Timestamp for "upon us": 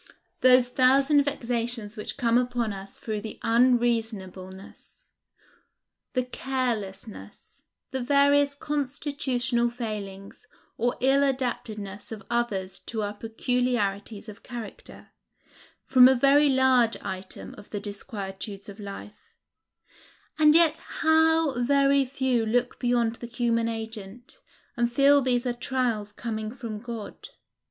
2.35-2.97